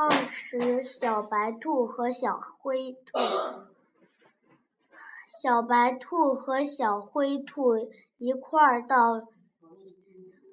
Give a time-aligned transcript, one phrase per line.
[0.00, 3.18] 二十小白兔和小灰兔，
[5.42, 9.26] 小白兔和小灰兔一块儿到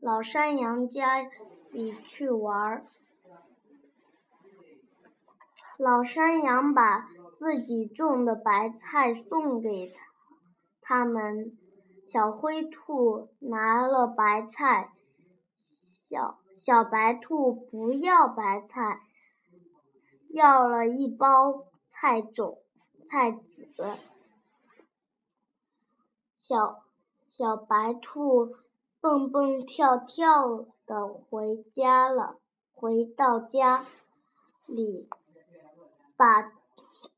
[0.00, 1.18] 老山羊家
[1.70, 2.86] 里去玩儿。
[5.76, 7.06] 老山羊把
[7.36, 9.92] 自己种的白菜送给
[10.80, 11.54] 他们，
[12.08, 14.94] 小灰兔拿了白菜，
[15.60, 19.02] 小小白兔不要白菜。
[20.30, 22.58] 要了一包菜种、
[23.06, 23.68] 菜籽，
[26.36, 26.84] 小
[27.28, 28.56] 小白兔
[29.00, 32.38] 蹦蹦跳跳的回家了。
[32.74, 33.86] 回到家
[34.66, 35.08] 里，
[36.14, 36.52] 把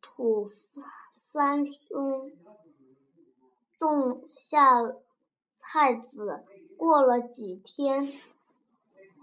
[0.01, 0.53] 土
[1.33, 2.31] 翻松，
[3.77, 4.95] 种下
[5.57, 6.45] 菜籽。
[6.77, 8.13] 过了几天，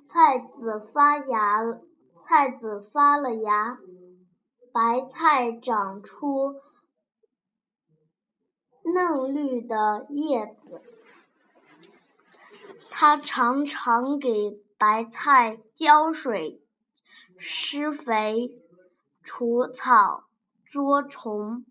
[0.05, 1.81] 菜籽发芽了。
[2.27, 3.77] 菜籽发了芽，
[4.73, 6.55] 白菜长出
[8.83, 10.81] 嫩绿的叶子。
[12.89, 16.63] 他常常给白菜浇水、
[17.37, 18.59] 施肥、
[19.23, 20.25] 除草、
[20.65, 21.63] 捉虫。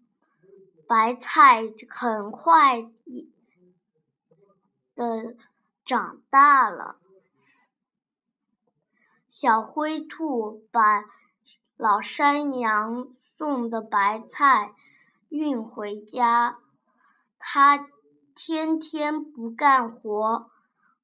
[0.87, 2.83] 白菜很快
[4.95, 5.35] 的
[5.85, 7.01] 长大了。
[9.37, 11.07] 小灰兔把
[11.77, 14.77] 老山羊送的白菜
[15.29, 16.59] 运回家，
[17.37, 17.89] 它
[18.37, 20.49] 天天不干活，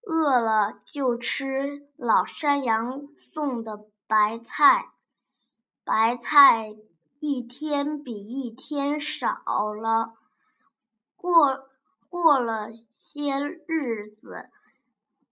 [0.03, 4.93] 饿了就吃老山羊送的白菜。
[5.83, 6.77] 白菜
[7.19, 9.43] 一天比一天少
[9.75, 10.15] 了，
[11.17, 11.69] 过
[12.09, 14.49] 过了些日子，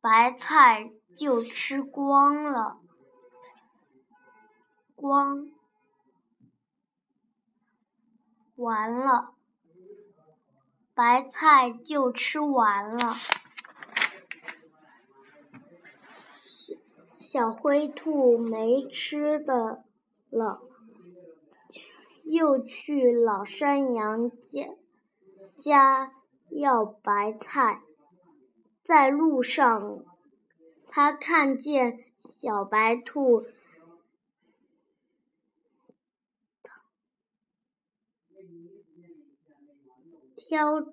[0.01, 2.81] 白菜就吃光了。
[5.01, 5.49] 光
[8.57, 9.31] 完了，
[10.93, 13.14] 白菜就吃完了。
[16.41, 16.75] 小
[17.20, 19.85] 小灰兔没吃的
[20.31, 20.61] 了，
[22.25, 24.75] 又去老山羊家
[25.61, 26.13] 家
[26.51, 27.83] 要白菜。
[28.83, 30.05] 在路上，
[30.89, 33.47] 他看见小白兔。
[40.36, 40.92] 挑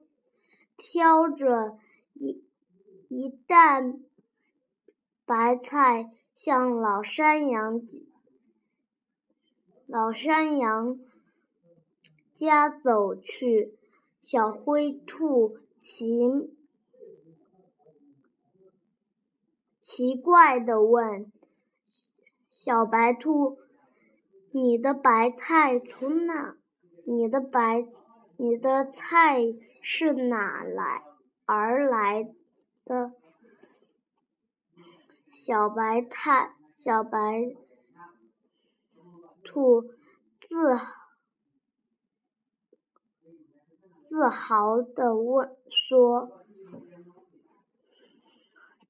[0.75, 1.77] 挑着
[2.13, 2.43] 一
[3.07, 4.03] 一担
[5.25, 7.81] 白菜向老山羊
[9.87, 10.99] 老山羊
[12.33, 13.77] 家走去，
[14.19, 16.51] 小灰兔奇
[19.79, 21.31] 奇怪的问
[22.49, 23.59] ：“小白兔，
[24.51, 26.57] 你的白菜从哪？
[27.05, 27.87] 你的白？”
[28.37, 29.39] 你的菜
[29.81, 31.01] 是哪来
[31.45, 32.33] 而来
[32.83, 33.13] 的？
[35.29, 37.55] 小白菜，小白
[39.41, 39.83] 兔
[40.41, 40.77] 自
[44.03, 46.43] 自豪地问说：“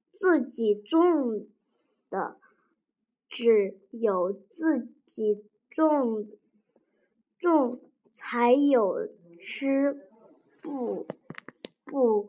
[0.10, 1.48] 自己种
[2.10, 2.40] 的，
[3.30, 6.28] 只有自己种
[7.38, 7.80] 种
[8.16, 9.10] 才有。”
[9.46, 10.10] 吃
[10.64, 11.06] 不
[11.86, 12.28] 不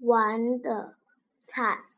[0.00, 0.98] 完的
[1.46, 1.91] 菜。